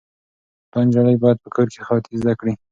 [0.71, 2.53] دا نجلۍ باید په کور کې خیاطي زده کړي.